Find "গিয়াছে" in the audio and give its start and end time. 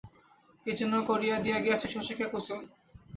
1.59-1.87